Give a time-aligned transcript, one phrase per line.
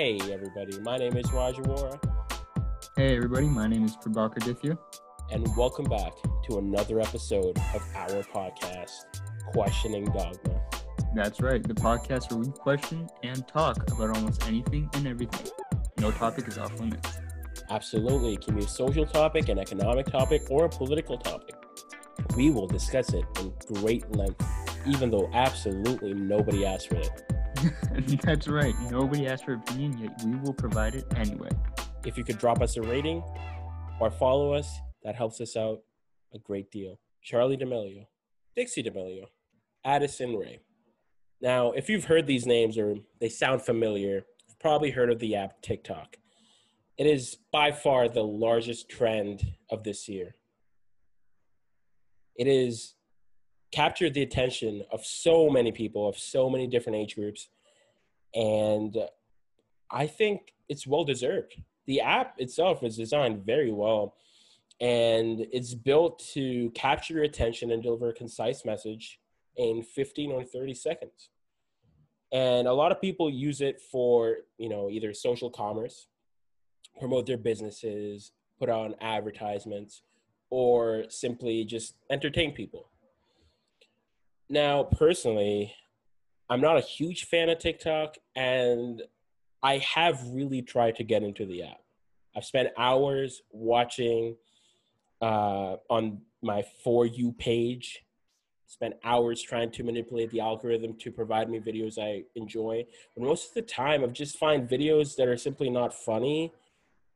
[0.00, 2.02] Hey everybody, my name is Roger Wara,
[2.96, 4.78] Hey everybody, my name is Prabhakar Aditya.
[5.30, 6.14] and welcome back
[6.48, 8.94] to another episode of our podcast,
[9.52, 10.58] Questioning Dogma.
[11.14, 15.52] That's right, the podcast where we question and talk about almost anything and everything.
[15.98, 17.18] No topic is off limits.
[17.68, 21.56] Absolutely, it can be a social topic, an economic topic, or a political topic.
[22.38, 24.42] We will discuss it in great length,
[24.86, 27.30] even though absolutely nobody asked for it.
[28.22, 31.50] That's right, nobody asked for opinion, yet we will provide it anyway.
[32.04, 33.22] If you could drop us a rating
[34.00, 35.80] or follow us, that helps us out
[36.34, 36.98] a great deal.
[37.24, 38.06] Charli D'Amelio,
[38.56, 39.26] Dixie D'Amelio,
[39.84, 40.60] Addison Rae.
[41.40, 45.36] Now, if you've heard these names or they sound familiar, you've probably heard of the
[45.36, 46.16] app TikTok.
[46.98, 50.36] It is by far the largest trend of this year.
[52.36, 52.94] It has
[53.72, 57.48] captured the attention of so many people, of so many different age groups,
[58.34, 58.96] and
[59.90, 61.56] I think it's well deserved.
[61.86, 64.14] The app itself is designed very well
[64.80, 69.20] and it's built to capture your attention and deliver a concise message
[69.56, 71.28] in 15 or 30 seconds.
[72.32, 76.06] And a lot of people use it for you know either social commerce
[76.98, 80.02] promote their businesses put on advertisements
[80.50, 82.88] or simply just entertain people
[84.50, 85.72] now personally
[86.50, 89.02] i'm not a huge fan of tiktok and
[89.62, 91.80] I have really tried to get into the app.
[92.36, 94.36] I've spent hours watching
[95.20, 98.04] uh, on my For You page,
[98.66, 102.86] spent hours trying to manipulate the algorithm to provide me videos I enjoy.
[103.14, 106.52] But most of the time, I've just find videos that are simply not funny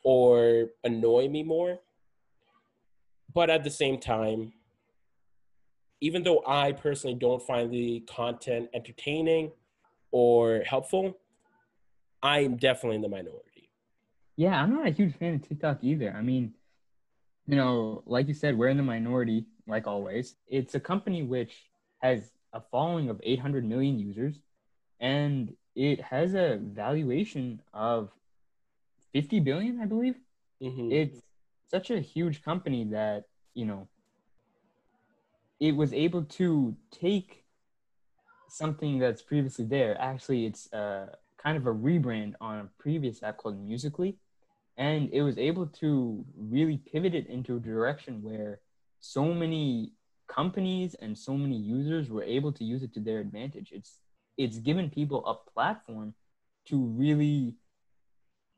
[0.03, 1.79] or annoy me more.
[3.33, 4.53] But at the same time,
[6.01, 9.53] even though I personally don't find the content entertaining
[10.11, 11.19] or helpful,
[12.23, 13.71] I'm definitely in the minority.
[14.37, 16.13] Yeah, I'm not a huge fan of TikTok either.
[16.17, 16.55] I mean,
[17.47, 20.37] you know, like you said, we're in the minority, like always.
[20.49, 21.55] It's a company which
[21.99, 24.41] has a following of 800 million users,
[25.01, 28.11] and it has a valuation of
[29.13, 30.17] 50 billion, I believe.
[30.63, 30.93] Mhm.
[30.93, 31.21] It's
[31.71, 33.25] such a huge company that,
[33.55, 33.89] you know,
[35.65, 37.43] it was able to take
[38.51, 39.99] something that's previously there.
[39.99, 41.07] Actually, it's uh,
[41.43, 44.13] kind of a rebrand on a previous app called Musical.ly,
[44.77, 48.61] and it was able to really pivot it into a direction where
[49.01, 49.93] so many
[50.29, 53.71] companies and so many users were able to use it to their advantage.
[53.73, 54.01] It's
[54.37, 56.13] it's given people a platform
[56.67, 57.55] to really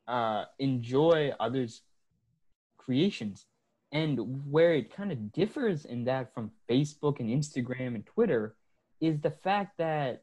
[0.08, 1.82] uh, enjoy others'
[2.78, 3.46] creations.
[3.96, 8.54] And where it kind of differs in that from Facebook and Instagram and Twitter
[9.00, 10.22] is the fact that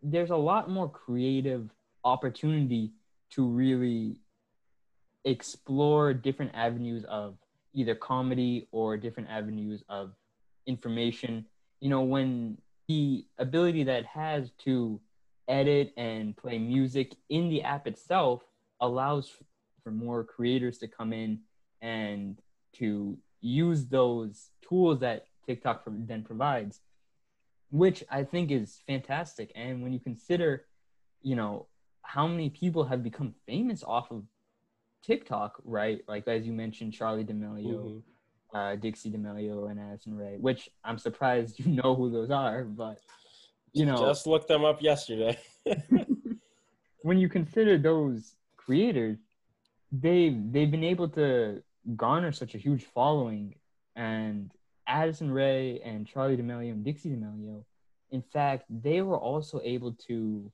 [0.00, 1.68] there's a lot more creative
[2.04, 2.92] opportunity
[3.30, 4.20] to really
[5.24, 7.34] explore different avenues of
[7.74, 10.12] either comedy or different avenues of
[10.68, 11.44] information.
[11.80, 15.00] You know, when the ability that has to
[15.48, 18.44] edit and play music in the app itself
[18.80, 19.32] allows
[19.82, 21.40] for more creators to come in
[21.80, 22.38] and
[22.74, 26.80] to use those tools that TikTok then provides
[27.70, 29.50] which I think is fantastic.
[29.54, 30.66] And when you consider,
[31.22, 31.68] you know,
[32.02, 34.24] how many people have become famous off of
[35.02, 36.02] TikTok, right?
[36.06, 38.02] Like as you mentioned, Charli D'Amelio, Mhm.
[38.52, 40.36] uh, Dixie D'Amelio, and Addison Rae.
[40.38, 43.00] Which I'm surprised you know who those are, but
[43.72, 45.38] you know, Just looked them up yesterday.
[47.00, 49.16] when you consider those creators,
[49.90, 51.62] they've they've been able to
[51.96, 53.56] garner such a huge following,
[53.96, 54.50] and
[54.86, 57.64] Addison Rae and Charli D'Amelio and Dixie D'Amelio,
[58.10, 60.50] in fact, they were also able to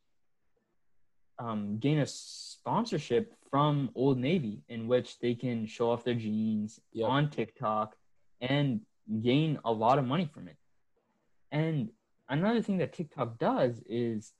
[1.39, 6.81] um, gain a sponsorship from Old Navy, in which they can show off their jeans
[6.93, 7.09] Yep.
[7.09, 7.97] on TikTok
[8.41, 8.81] and
[9.22, 10.56] gain a lot of money from it.
[11.50, 11.91] And
[12.28, 14.33] another thing that TikTok does is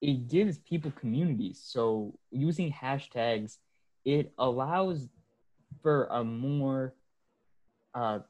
[0.00, 1.60] it gives people communities.
[1.62, 3.58] So using hashtags,
[4.04, 5.08] it allows
[5.82, 6.94] for a more
[7.94, 8.20] uh,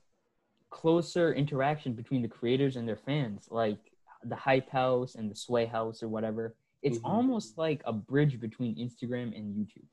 [0.70, 3.78] closer interaction between the creators and their fans, like
[4.24, 6.54] the Hype House and the Sway House or whatever.
[6.82, 7.04] It's Mhm.
[7.10, 9.86] almost like a bridge between Instagram and YouTube.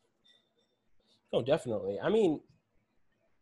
[1.32, 2.00] Oh, definitely.
[2.00, 2.40] I mean,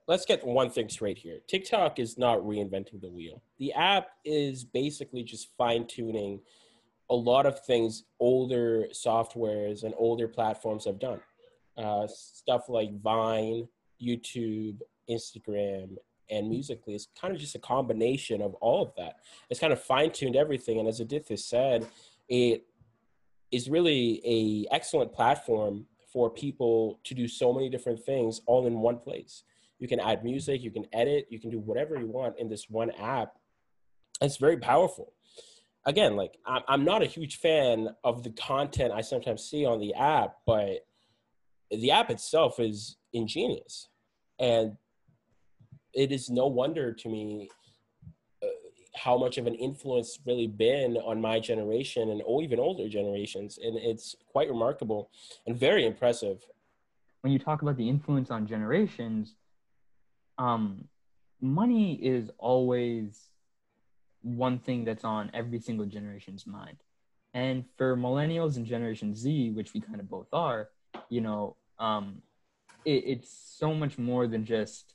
[0.07, 1.41] let's get one thing straight here.
[1.47, 3.41] TikTok is not reinventing the wheel.
[3.57, 6.41] The app is basically just fine tuning
[7.09, 11.21] a lot of things older softwares and older platforms have done.
[11.77, 13.67] Uh, stuff like Vine,
[14.01, 15.95] YouTube, Instagram,
[16.29, 19.17] and Musical.ly is kind of just a combination of all of that.
[19.49, 20.79] It's kind of fine tuned everything.
[20.79, 21.85] And as Aditya said,
[22.29, 22.65] it
[23.51, 28.79] is really a excellent platform for people to do so many different things all in
[28.79, 29.43] one place.
[29.79, 32.69] You can add music, you can edit, you can do whatever you want in this
[32.69, 33.33] one app.
[34.21, 35.13] It's very powerful.
[35.85, 39.95] Again, like I'm not a huge fan of the content I sometimes see on the
[39.95, 40.85] app, but
[41.71, 43.87] the app itself is ingenious.
[44.41, 44.75] And
[45.93, 47.49] it is no wonder to me
[48.95, 53.57] how much of an influence really been on my generation and even older generations.
[53.63, 55.09] And it's quite remarkable
[55.47, 56.43] and very impressive.
[57.21, 59.35] When you talk about the influence on generations
[60.37, 60.85] um
[61.41, 63.29] money is always
[64.21, 66.77] one thing that's on every single generation's mind.
[67.33, 70.69] And for millennials and generation z which we kind of both are
[71.09, 72.21] you know um
[72.85, 74.93] it, it's so much more than just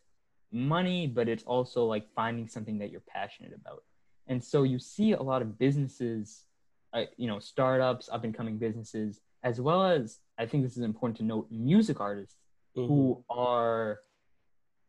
[0.53, 3.83] money, but it's also like finding something that you're passionate about.
[4.27, 6.45] And so you see a lot of businesses,
[6.93, 10.83] uh, you know, startups, up and coming businesses, as well as I think this is
[10.83, 12.37] important to note, music artists
[12.77, 12.89] mm-hmm.
[12.89, 14.01] who are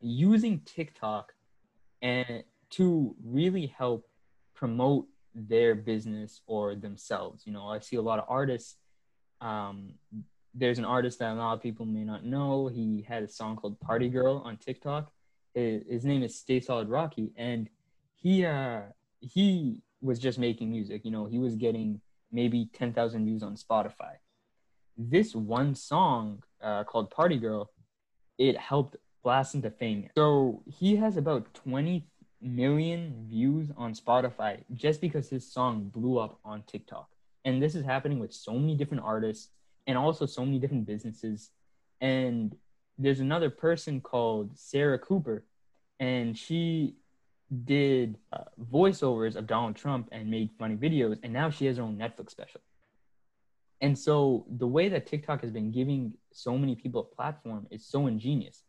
[0.01, 1.33] using TikTok
[2.01, 4.07] and to really help
[4.55, 7.43] promote their business or themselves.
[7.45, 8.75] You know, I see a lot of artists.
[9.39, 9.93] Um,
[10.57, 12.67] there's an artist that a lot of people may not know.
[12.67, 15.11] He had a song called "Party Girl" on TikTok,
[15.57, 17.69] his name is Stay Solid Rocky, and
[18.15, 18.81] he uh
[19.19, 21.03] he was just making music.
[21.03, 22.01] You know, he was getting
[22.31, 24.15] maybe ten thousand views on Spotify.
[24.97, 27.71] This one song uh, called "Party Girl,"
[28.37, 30.09] it helped blast into fame.
[30.15, 32.07] So he has about twenty
[32.39, 37.09] million views on Spotify just because his song blew up on TikTok.
[37.45, 39.49] And this is happening with so many different artists
[39.87, 41.49] and also so many different businesses.
[42.01, 42.55] And
[42.97, 45.45] there's another person called Sarah Cooper,
[45.99, 46.95] and she
[47.63, 51.83] did uh, voiceovers of Donald Trump and made funny videos, and now she has her
[51.83, 52.61] own Netflix special.
[53.79, 57.85] And so the way that TikTok has been giving so many people a platform is
[57.85, 58.63] so ingenious.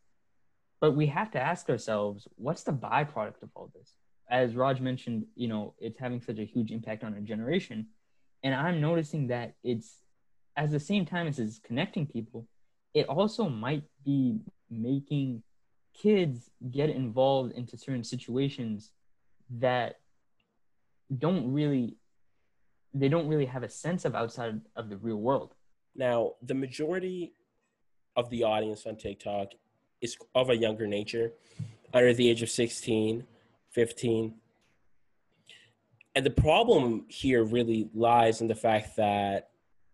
[0.79, 3.95] But we have to ask ourselves, what's the byproduct of all this?
[4.29, 7.87] As Raj mentioned, you know, it's having such a huge impact on our generation.
[8.43, 9.97] And I'm noticing that it's
[10.59, 12.45] at the same time as it's connecting people,
[12.93, 15.41] it also might be making
[15.93, 18.91] kids get involved into certain situations
[19.49, 19.99] that
[21.17, 21.95] don't really
[22.93, 25.53] they don't really have a sense of outside of the real world.
[25.95, 27.31] Now the majority
[28.17, 29.53] of the audience on tiktok
[30.01, 31.31] is of a younger nature
[31.93, 33.25] under the age of 16
[33.71, 34.33] 15
[36.15, 39.48] and the problem here really lies in the fact that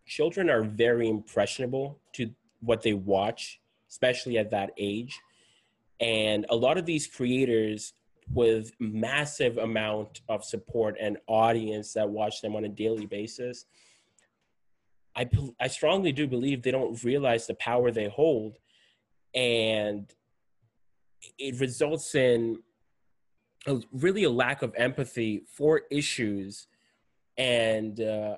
[0.06, 2.30] children are very impressionable to
[2.62, 3.60] what they watch,
[3.90, 5.20] especially at that age.
[6.00, 7.94] And a lot of these creators
[8.34, 13.66] with massive amount of support and audience that watch them on a daily basis,
[15.16, 15.30] I,
[15.60, 18.58] I strongly do believe they don't realize the power they hold.
[19.34, 20.12] And
[21.38, 22.60] it results in
[23.68, 26.68] a, really a lack of empathy for issues
[27.38, 28.38] and uh,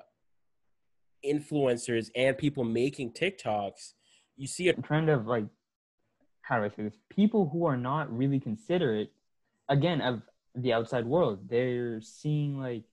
[1.24, 3.94] influencers and people making TikToks
[4.38, 5.44] you see a trend of like
[6.48, 6.96] how do I say this?
[7.10, 9.12] People who are not really considerate,
[9.68, 10.22] again, of
[10.54, 11.40] the outside world.
[11.46, 12.84] They're seeing like,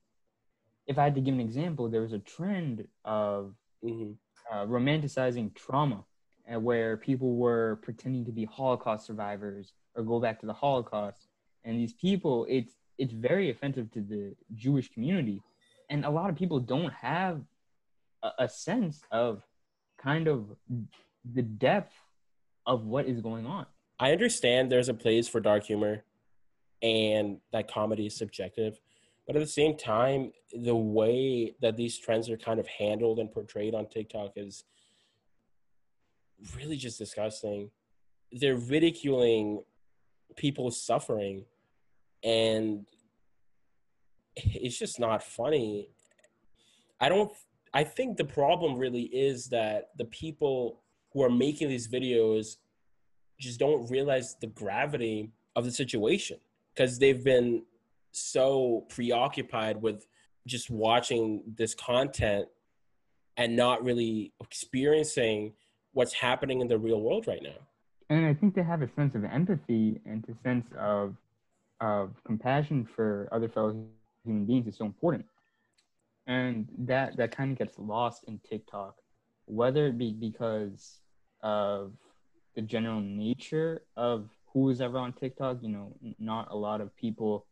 [0.86, 4.12] if I had to give an example, there was a trend of mm-hmm.
[4.52, 6.04] uh, romanticizing trauma,
[6.52, 11.28] uh, where people were pretending to be Holocaust survivors or go back to the Holocaust.
[11.64, 15.40] And these people, it's it's very offensive to the Jewish community,
[15.88, 17.40] and a lot of people don't have
[18.38, 19.42] a, sense of
[19.98, 20.56] kind of
[21.24, 21.94] the depth
[22.66, 23.66] of what is going on.
[23.98, 26.04] I understand there's a place for dark humor
[26.82, 28.78] and that comedy is subjective.
[29.26, 33.30] But at the same time, the way that these trends are kind of handled and
[33.30, 34.64] portrayed on TikTok is
[36.56, 37.70] really just disgusting.
[38.30, 39.62] They're ridiculing
[40.36, 41.44] people suffering
[42.22, 42.86] and
[44.36, 45.88] it's just not funny.
[47.00, 47.32] I don't
[47.76, 50.80] I think the problem really is that the people
[51.12, 52.56] who are making these videos
[53.38, 56.38] just don't realize the gravity of the situation
[56.74, 57.64] because they've been
[58.12, 60.06] so preoccupied with
[60.46, 62.48] just watching this content
[63.36, 65.52] and not really experiencing
[65.92, 67.60] what's happening in the real world right now.
[68.08, 71.14] And I think they have a sense of empathy and a sense of
[71.82, 73.76] of compassion for other fellow
[74.24, 75.26] human beings is so important.
[76.26, 78.96] And that that kind of gets lost in TikTok,
[79.46, 80.98] whether it be because
[81.42, 81.92] of
[82.54, 85.58] the general nature of who is ever on TikTok.
[85.62, 87.46] You know, not a lot of people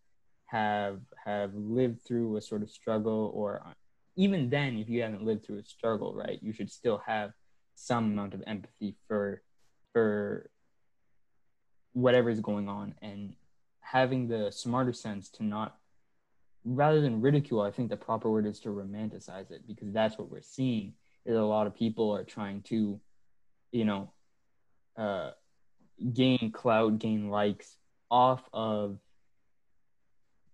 [0.46, 3.72] have have lived through a sort of struggle or uh,
[4.16, 7.32] even then, if you haven't lived through a struggle, right, you should still have
[7.74, 9.42] some amount of empathy for
[9.92, 10.50] for
[11.92, 13.34] whatever is going on and
[13.80, 15.76] having the smarter sense to not
[16.64, 20.30] rather than ridicule i think the proper word is to romanticize it because that's what
[20.30, 20.92] we're seeing
[21.26, 22.98] is a lot of people are trying to
[23.72, 24.10] you know
[24.96, 25.30] uh,
[26.12, 27.76] gain clout gain likes
[28.10, 28.98] off of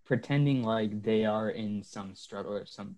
[0.05, 2.97] pretending like they are in some struggle or some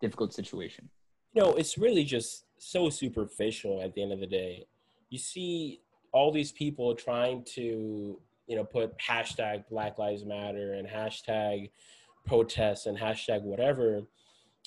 [0.00, 0.88] difficult situation.
[1.32, 4.66] You know it's really just so superficial at the end of the day.
[5.10, 5.80] You see
[6.12, 11.70] all these people trying to you know put hashtag black lives matter and hashtag
[12.26, 14.02] protests and hashtag whatever.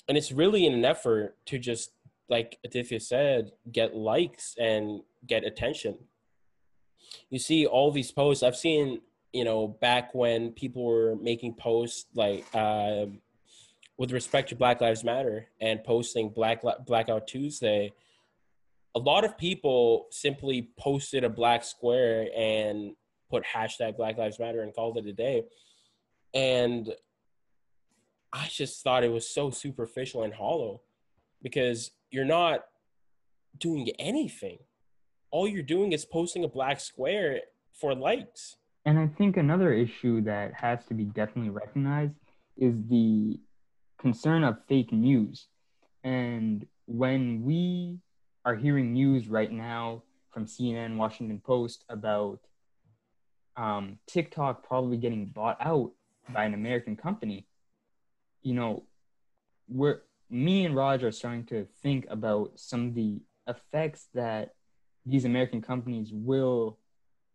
[0.08, 1.92] And it's really in an effort to just
[2.28, 5.98] like Aditya said get likes and get attention.
[7.30, 8.42] You see all these posts.
[8.42, 9.00] I've seen
[9.32, 13.06] you know back when people were making posts like uh,
[13.98, 17.92] with respect to black lives matter and posting black blackout tuesday
[18.94, 22.94] a lot of people simply posted a black square and
[23.28, 25.44] put hashtag Black Lives Matter and called it a day.
[26.32, 26.92] And
[28.34, 30.80] I just thought it was so superficial and hollow
[31.40, 32.64] because you're not
[33.56, 34.58] doing anything.
[35.30, 37.40] All you're doing is posting a black square
[37.72, 38.56] for likes.
[38.84, 42.14] And I think another issue that has to be definitely recognized
[42.56, 43.38] is the
[44.00, 45.46] concern of fake news.
[46.02, 48.00] And when we
[48.44, 52.40] are hearing news right now from CNN, Washington Post about
[53.56, 55.92] um, TikTok probably getting bought out
[56.32, 57.46] by an American company,
[58.44, 58.84] you know,
[59.68, 64.54] we're me and Raj are starting to think about some of the effects that
[65.04, 66.78] these American companies will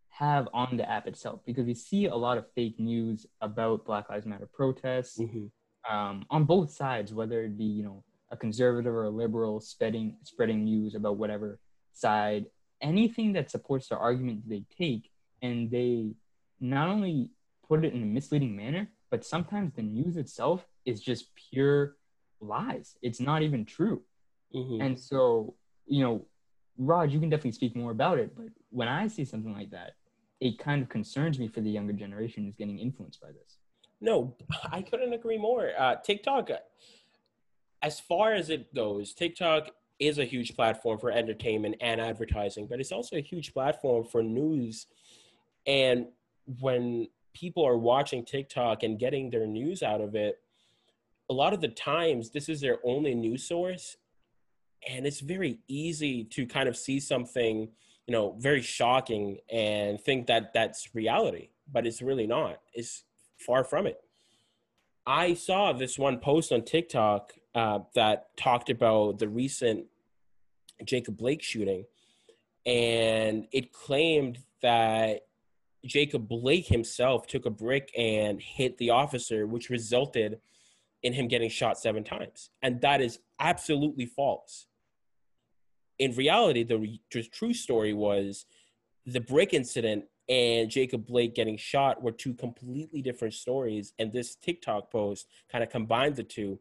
[0.10, 4.10] have on the app itself because we see a lot of fake news about Black
[4.10, 5.94] Lives Matter protests mm-hmm.
[5.94, 10.18] um, on both sides, whether it be you know a conservative or a liberal spreading
[10.24, 11.60] spreading news about whatever
[11.94, 12.46] side
[12.82, 15.10] anything that supports the argument they take
[15.42, 16.12] and they
[16.60, 17.30] not only
[17.68, 21.96] put it in a misleading manner but sometimes the news itself is just pure
[22.42, 24.02] lies it's not even true
[24.56, 24.82] mm-hmm.
[24.82, 25.54] and so
[25.86, 26.26] you know
[26.78, 29.94] raj you can definitely speak more about it but when i see something like that
[30.40, 33.58] it kind of concerns me for the younger generation who's getting influenced by this
[34.00, 34.36] no
[34.72, 36.50] i couldn't agree more uh, tiktok
[37.82, 39.70] as far as it goes, TikTok
[40.00, 44.24] is a huge platform for entertainment and advertising, but it's also a huge platform for
[44.24, 44.88] news.
[45.66, 46.08] And
[46.60, 50.40] when people are watching TikTok and getting their news out of it,
[51.30, 53.98] a lot of the times this is their only news source.
[54.90, 57.70] And it's very easy to kind of see something,
[58.08, 62.62] you know, very shocking and think that that's reality, but it's really not.
[62.74, 63.04] It's
[63.38, 64.00] far from it.
[65.06, 69.86] I saw this one post on TikTok uh, that talked about the recent
[70.86, 71.86] Jacob Blake shooting,
[72.66, 75.22] and it claimed that
[75.86, 80.40] Jacob Blake himself took a brick and hit the officer, which resulted
[81.04, 82.50] in him getting shot seven times.
[82.62, 84.68] And that is absolutely false.
[85.98, 88.46] In reality, the, the true story was
[89.06, 93.94] the brick incident and Jacob Blake getting shot were two completely different stories.
[93.98, 96.60] And this TikTok post kind of combined the two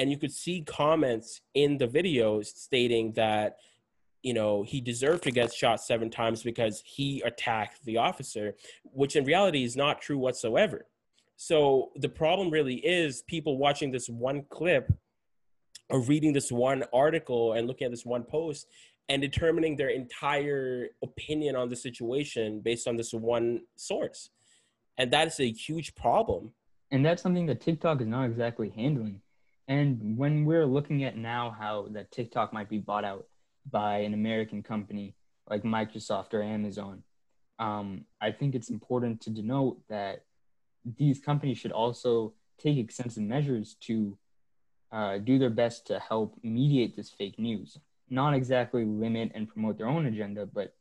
[0.00, 3.58] and you could see comments in the videos stating that
[4.22, 9.14] you know he deserved to get shot seven times because he attacked the officer which
[9.14, 10.86] in reality is not true whatsoever
[11.42, 14.92] so the problem really is people watching this one clip
[15.88, 18.66] or reading this one article and looking at this one post
[19.08, 24.28] and determining their entire opinion on the situation based on this one source.
[24.98, 26.52] And that is a huge problem.
[26.90, 29.22] And that's something that tiktok is not exactly handling.
[29.66, 33.24] And when we're looking at now how that TikTok might be bought out
[33.70, 35.14] by an American company
[35.48, 37.02] like Microsoft or Amazon,
[37.58, 40.24] um, I think it's important to denote that
[40.84, 44.16] these companies should also take extensive measures to
[44.92, 47.78] uh, do their best to help mediate this fake news.
[48.08, 50.74] Not exactly limit and promote their own agenda, but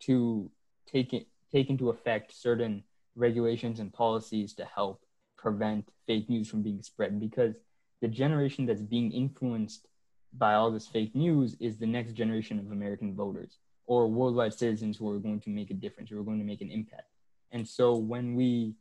[0.00, 0.50] to
[0.86, 2.82] take it take into effect certain
[3.14, 5.04] regulations and policies to help
[5.38, 7.54] prevent fake news from being spread because
[8.02, 9.86] the generation that's being influenced
[10.36, 14.96] by all this fake news is the next generation of American voters or worldwide citizens
[14.96, 17.08] who are going to make a difference, who are going to make an impact.
[17.52, 18.74] And so when we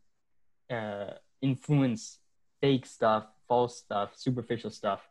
[0.70, 2.20] uh, influence
[2.62, 5.02] fake stuff, false stuff, superficial stuff,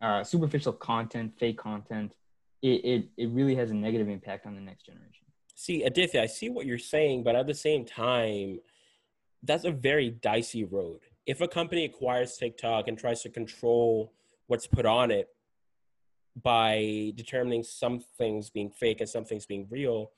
[0.00, 2.14] uh, superficial content, fake content,
[2.62, 5.26] it, it, it really has a negative impact on the next generation.
[5.54, 8.60] See, Aditya, I see what you're saying, but at the same time,
[9.42, 14.12] that's a very dicey road if a company acquires TikTok and tries to control
[14.46, 15.28] what's put on it
[16.40, 20.12] by determining some things being fake and some things being real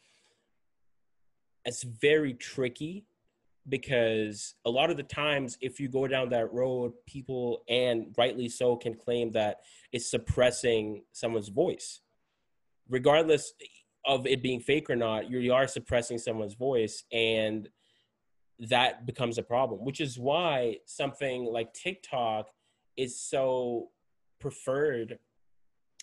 [1.64, 3.04] it's very tricky
[3.68, 8.48] because a lot of the times if you go down that road people and rightly
[8.48, 9.58] so can claim that
[9.92, 12.00] it's suppressing someone's voice.
[12.88, 13.52] Regardless
[14.06, 17.68] of it being fake or not you are suppressing someone's voice and
[18.60, 22.48] that becomes a problem which is why something like tiktok
[22.96, 23.88] is so
[24.40, 25.18] preferred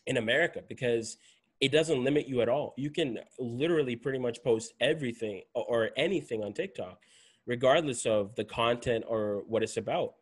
[0.08, 1.18] in america because
[1.62, 2.74] it doesn't limit you at all.
[2.78, 7.00] You can literally pretty much post everything or anything on tiktok
[7.46, 10.14] regardless of the content or what it's about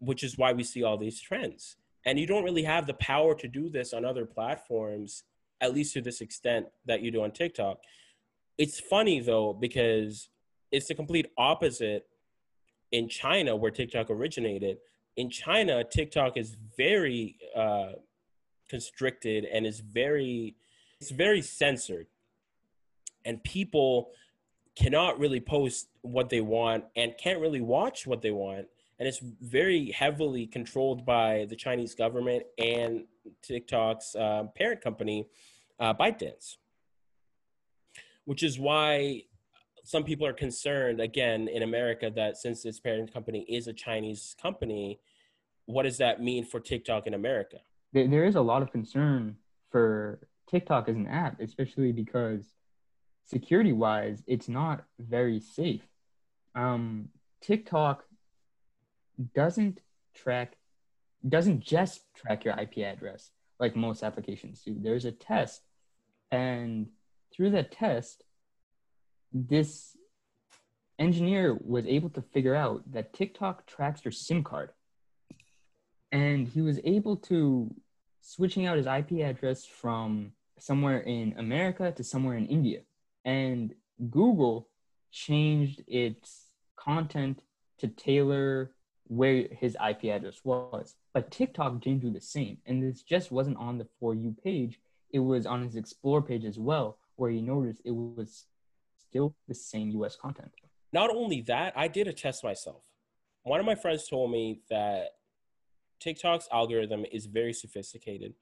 [0.00, 1.76] which is why we see all these trends.
[2.04, 5.24] And you don't really have the power to do this on other platforms
[5.60, 7.78] at least to this extent that you do on tiktok.
[8.56, 10.30] It's funny though because
[10.72, 12.06] it's the complete opposite
[12.92, 14.78] in china where tiktok originated.
[15.16, 17.92] In china tiktok is very uh,
[18.70, 20.56] constricted and is very
[20.98, 22.06] it's very censored.
[23.26, 24.12] And people
[24.80, 28.66] cannot really post what they want and can't really watch what they want
[28.98, 33.04] and it's very heavily controlled by the chinese government and
[33.42, 35.26] tiktok's uh, parent company
[35.80, 36.56] uh, ByteDance,
[38.26, 39.22] which is why
[39.82, 44.36] some people are concerned again in America that since its parent company is a Chinese
[44.40, 45.00] company,
[45.64, 47.58] what does that mean for TikTok in America?
[47.92, 49.36] There is a lot of concern
[49.70, 52.44] for TikTok as an app, especially because
[53.30, 55.82] security wise, it's not very safe.
[56.54, 57.08] Um,
[57.40, 58.04] TikTok
[59.34, 59.80] doesn't
[60.14, 60.56] track,
[61.26, 64.76] doesn't just track your IP address like most applications do.
[64.78, 65.62] There's a test
[66.30, 66.88] and
[67.34, 68.24] through that test,
[69.32, 69.96] this
[70.98, 74.70] engineer was able to figure out that TikTok tracks your SIM card.
[76.12, 77.74] And he was able to
[78.20, 82.80] switching out his IP address from somewhere in America to somewhere in India.
[83.24, 83.74] And
[84.10, 84.68] Google
[85.10, 87.42] changed its content
[87.78, 88.72] to tailor
[89.06, 90.94] where his IP address was.
[91.12, 92.58] But TikTok didn't do the same.
[92.66, 94.78] And this just wasn't on the For You page
[95.12, 98.46] it was on his explore page as well, where he noticed it was
[98.96, 100.52] still the same US content.
[100.92, 102.82] Not only that, I did a test myself.
[103.42, 105.08] One of my friends told me that
[105.98, 108.34] TikTok's algorithm is very sophisticated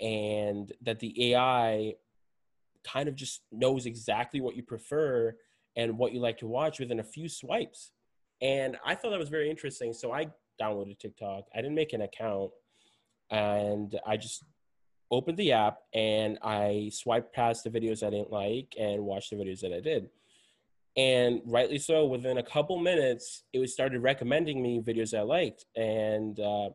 [0.00, 1.94] and that the AI
[2.84, 5.34] kind of just knows exactly what you prefer
[5.76, 7.92] and what you like to watch within a few swipes.
[8.40, 9.92] And I thought that was very interesting.
[9.92, 10.28] So I
[10.60, 11.44] downloaded TikTok.
[11.54, 12.50] I didn't make an account
[13.30, 14.44] and I just
[15.10, 19.36] opened the app and I swiped past the videos I didn't like and watched the
[19.36, 20.08] videos that I did.
[20.96, 25.64] And rightly so, within a couple minutes, it was started recommending me videos I liked.
[25.74, 26.70] And, uh,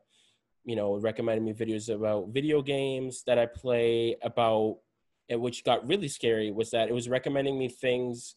[0.66, 4.80] you know, recommending me videos about video games that I play, about,
[5.30, 8.36] and which got really scary was that it was recommending me things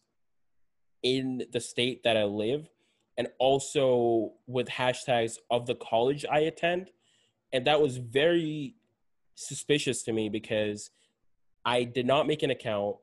[1.01, 2.69] in the state that I live
[3.17, 6.89] and also with hashtags of the college I attend.
[7.51, 8.75] And that was very
[9.35, 10.91] suspicious to me because
[11.65, 12.97] I did not make an account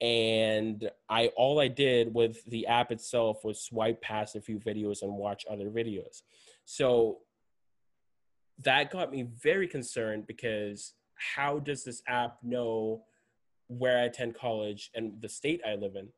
[0.00, 5.02] and I all I did with the app itself was swipe past a few videos
[5.02, 6.22] and watch other videos.
[6.66, 7.18] So
[8.62, 13.02] that got me very concerned because how does this app know
[13.68, 16.08] where I attend college and the state I live in?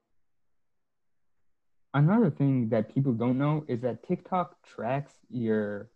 [1.94, 5.88] Another thing that people don't know is that TikTok tracks your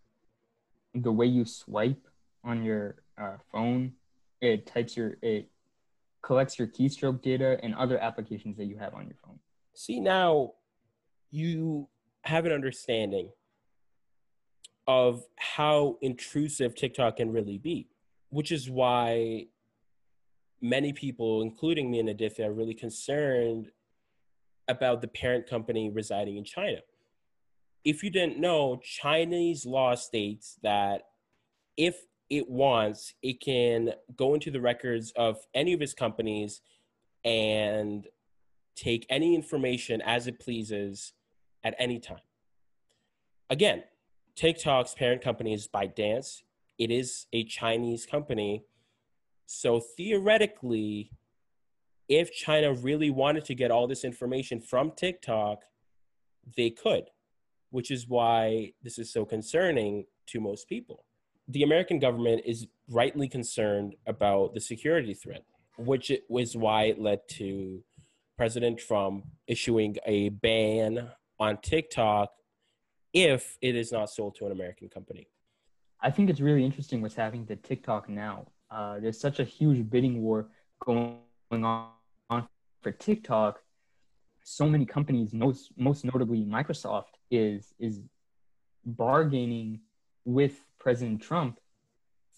[0.95, 2.07] the way you swipe
[2.45, 3.93] on your uh, phone.
[4.41, 5.51] It types your it
[6.23, 9.39] collects your keystroke data and other applications that you have on your phone.
[9.75, 10.53] See now,
[11.31, 11.89] you
[12.23, 13.31] have an understanding
[14.87, 17.89] of how intrusive TikTok can really be,
[18.33, 19.45] which is why
[20.63, 23.71] many people, including me and Aditya, are really concerned
[24.69, 26.79] about the parent company residing in China.
[27.85, 31.03] If you didn't know, Chinese law states that
[31.77, 31.95] if
[32.31, 36.63] it wants, it can go into the records of any of his companies
[37.27, 38.07] and
[38.75, 41.13] take any information as it pleases
[41.63, 42.17] at any time.
[43.51, 43.83] Again,
[44.37, 46.45] TikTok's parent company is ByteDance.
[46.79, 48.65] It is a Chinese company.
[49.47, 51.11] So theoretically,
[52.09, 55.63] if China really wanted to get all this information from TikTok,
[56.57, 57.05] they could,
[57.71, 61.05] which is why this is so concerning to most people
[61.49, 65.45] the American government is rightly concerned about the security threat,
[65.79, 67.83] which was why it led to
[68.37, 72.33] President Trump issuing a ban on TikTok
[73.13, 75.29] if it is not sold to an American company.
[76.03, 78.47] I think it's really interesting what's happening to TikTok now.
[78.71, 80.49] Uh, there's such a huge bidding war
[80.85, 81.19] going
[81.51, 81.93] on
[82.81, 83.61] for TikTok.
[84.43, 88.01] So many companies, most most notably Microsoft, is is
[88.85, 89.81] bargaining
[90.25, 91.61] with President Trump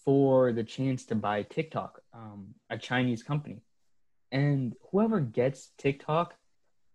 [0.03, 3.61] for the chance to buy TikTok, um, a Chinese company.
[4.31, 6.35] And whoever gets TikTok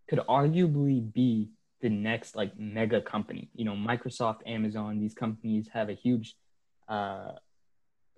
[0.08, 3.50] could arguably be the next like mega company.
[3.54, 6.36] You know, Microsoft, Amazon, these companies have a huge
[6.90, 7.32] uh,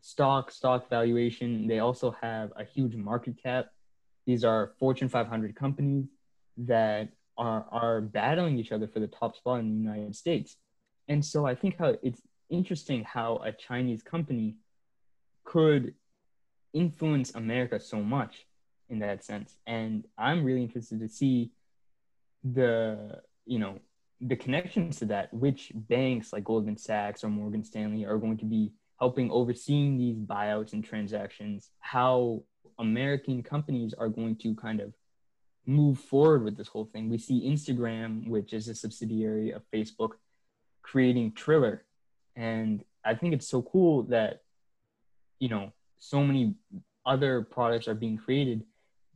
[0.01, 1.69] stock stock valuation.
[1.69, 3.67] They also have a huge market cap.
[4.27, 6.07] These are Fortune 500 companies
[6.57, 10.57] that are are battling each other for the top spot in the United States.
[11.09, 14.57] And so I think how it's interesting how a Chinese company
[15.45, 15.95] could
[16.73, 18.47] influence America so much
[18.89, 19.57] in that sense.
[19.67, 21.51] And I'm really interested to see
[22.45, 23.79] the, you know,
[24.23, 28.45] the connections to that, which banks like Goldman Sachs or Morgan Stanley are going to
[28.45, 32.43] be helping overseeing these buyouts and transactions, how
[32.79, 34.95] American companies are going to kind of
[35.67, 37.09] move forward with this whole thing.
[37.11, 40.13] We see Instagram, which is a subsidiary of Facebook,
[40.83, 41.85] creating Triller.
[42.37, 44.43] And I think it's so cool that,
[45.41, 46.55] you know, so many
[47.05, 48.65] other products are being created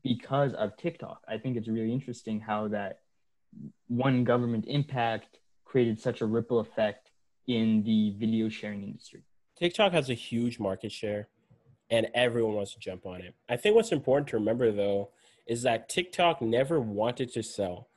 [0.03, 1.23] because of TikTok.
[1.29, 3.01] I think it's really interesting how that
[3.89, 7.11] one government impact created such a ripple effect
[7.47, 9.23] in the video sharing industry.
[9.59, 11.29] TikTok has a huge market share
[11.91, 13.35] and everyone wants to jump on it.
[13.49, 15.11] I think what's important to remember though
[15.47, 17.89] is that TikTok never wanted to sell.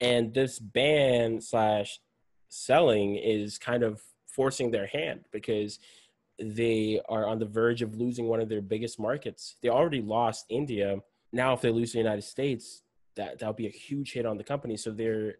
[0.00, 2.00] And this ban slash
[2.48, 5.78] selling is kind of forcing their hand because
[6.38, 9.56] they are on the verge of losing one of their biggest markets.
[9.62, 10.98] They already lost India.
[11.32, 12.82] Now, if they lose the United States,
[13.20, 14.76] that that'll be a huge hit on the company.
[14.76, 15.34] So they're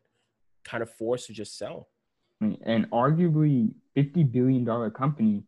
[0.65, 1.89] kind of forced to just sell.
[2.41, 5.45] And arguably, fifty billion dollar company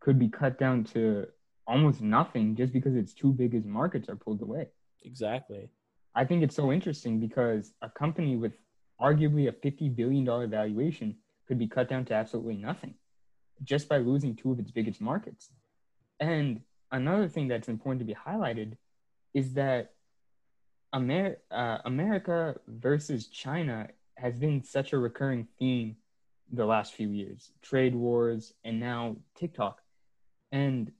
[0.00, 1.26] could be cut down to
[1.66, 4.68] almost nothing just because its two biggest markets are pulled away.
[5.04, 5.70] Exactly.
[6.14, 8.52] I think it's so interesting because a company with
[9.00, 12.94] arguably a $50 billion valuation could be cut down to absolutely nothing
[13.62, 15.50] just by losing two of its biggest markets.
[16.20, 16.60] And
[16.92, 18.76] another thing that's important to be highlighted
[19.34, 19.92] is that
[20.96, 25.96] Amer- uh, America versus China has been such a recurring theme
[26.52, 29.82] the last few years trade wars and now TikTok.
[30.52, 30.90] And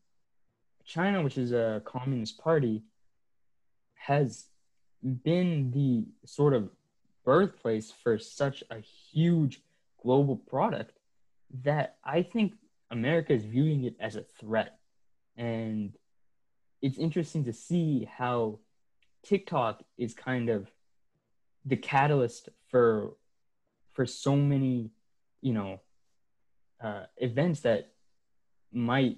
[0.84, 2.82] China, which is a communist party,
[3.94, 4.46] has
[5.02, 6.68] been the sort of
[7.24, 9.62] birthplace for such a huge
[10.02, 10.92] global product
[11.64, 12.54] that I think
[12.90, 14.78] America is viewing it as a threat.
[15.36, 15.92] And
[16.82, 18.58] it's interesting to see how
[19.26, 20.70] TikTok is kind of
[21.64, 23.16] the catalyst for
[23.92, 24.90] for so many,
[25.40, 25.80] you know,
[26.82, 27.92] uh, events that
[28.72, 29.16] might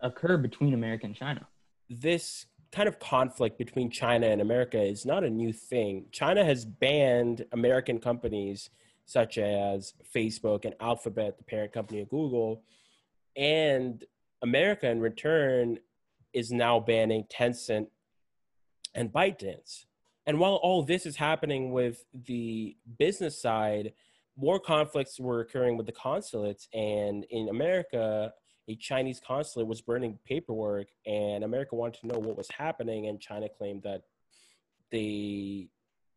[0.00, 1.46] occur between America and China.
[1.90, 6.06] This kind of conflict between China and America is not a new thing.
[6.12, 8.70] China has banned American companies
[9.04, 12.62] such as Facebook and Alphabet, the parent company of Google,
[13.36, 14.04] and
[14.40, 15.78] America in return
[16.32, 17.88] is now banning Tencent
[18.94, 19.86] and ByteDance.
[20.26, 23.92] And while all this is happening with the business side,
[24.36, 26.68] more conflicts were occurring with the consulates.
[26.72, 28.32] And in America,
[28.68, 33.20] a Chinese consulate was burning paperwork, and America wanted to know what was happening, and
[33.20, 34.02] China claimed that
[34.90, 35.68] they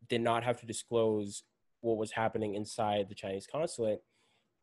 [0.08, 1.42] did not have to disclose
[1.80, 4.02] what was happening inside the Chinese consulate.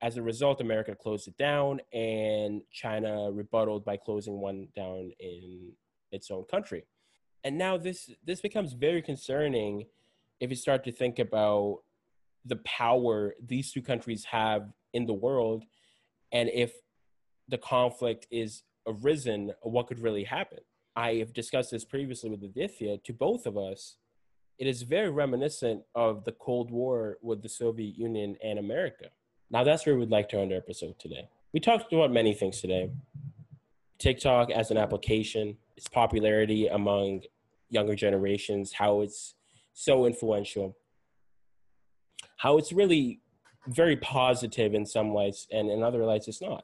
[0.02, 5.74] As a result, America closed it down, and China rebutted by closing one down in
[6.12, 6.86] its own country.
[7.44, 9.86] And now this this becomes very concerning
[10.40, 11.80] if you start to think about
[12.46, 15.64] the power these two countries have in the world,
[16.32, 16.74] and if
[17.48, 20.60] the conflict is arisen, what could really happen.
[20.96, 22.98] I have discussed this previously with Aditya.
[22.98, 23.98] To both of us,
[24.58, 29.06] it is very reminiscent of the Cold War with the Soviet Union and America.
[29.50, 31.30] Now, that's where we'd like to end our episode today.
[31.54, 32.92] We talked about many things today
[34.00, 37.22] TikTok as an application, its popularity among
[37.70, 39.36] younger generations, how it's
[39.74, 40.78] so influential,
[42.38, 43.20] how it's really
[43.68, 46.64] very positive in some lights, and in other lights, it's not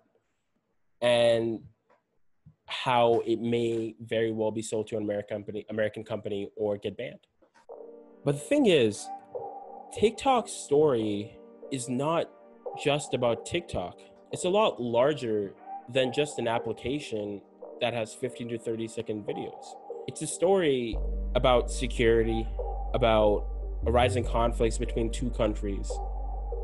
[1.01, 1.59] and
[2.65, 6.97] how it may very well be sold to an American company, American company or get
[6.97, 7.19] banned.
[8.25, 9.07] But the thing is,
[9.97, 11.37] TikTok's story
[11.71, 12.29] is not
[12.83, 13.97] just about TikTok.
[14.31, 15.53] It's a lot larger
[15.89, 17.41] than just an application
[17.81, 19.65] that has 15 to 30 second videos.
[20.07, 20.97] It's a story
[21.35, 22.47] about security,
[22.93, 23.47] about
[23.85, 25.91] arising conflicts between two countries,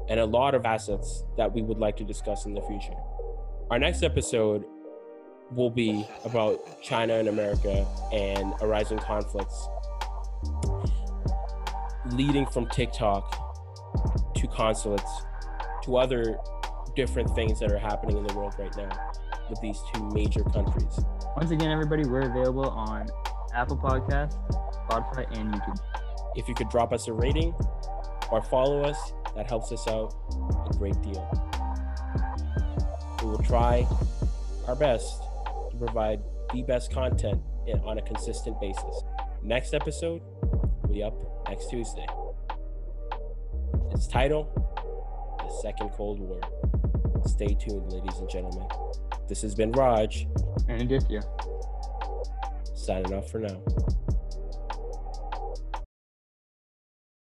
[0.09, 2.95] and a lot of assets that we would like to discuss in the future.
[3.71, 4.65] our next episode
[5.51, 9.67] will be about China and America and arising conflicts
[12.11, 15.11] leading from TikTok to consulates
[15.83, 16.37] to other
[16.95, 19.12] different things that are happening in the world right now
[19.49, 20.99] with these two major countries.
[21.35, 23.07] Once again, everybody, we're available on
[23.53, 24.37] Apple Podcasts,
[24.87, 25.79] Spotify, and YouTube.
[26.35, 27.53] If you could drop us a rating
[28.31, 30.13] or follow us, that helps us out
[30.69, 31.27] a great deal.
[33.21, 33.87] We will try
[34.67, 35.21] our best
[35.71, 36.21] to provide
[36.53, 37.41] the best content
[37.83, 39.03] on a consistent basis.
[39.41, 41.15] Next episode will be up
[41.47, 42.07] next Tuesday.
[43.91, 44.49] Its title
[45.39, 46.39] The Second Cold War.
[47.25, 48.67] Stay tuned, ladies and gentlemen.
[49.27, 50.27] This has been Raj,
[50.67, 51.21] And Aditya.
[52.75, 53.61] signing off for now.